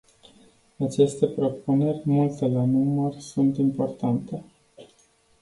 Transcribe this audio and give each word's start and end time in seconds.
Aceste 0.85 1.27
propuneri, 1.27 2.01
multe 2.05 2.45
la 2.47 2.65
număr, 2.65 3.13
sunt 3.19 3.57
importante. 3.57 4.43